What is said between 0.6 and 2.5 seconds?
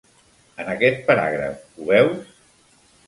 En aquest paràgraf, ho veus?